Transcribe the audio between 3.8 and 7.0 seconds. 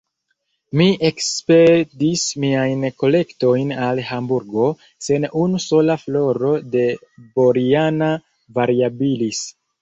al Hamburgo, sen unu sola floro de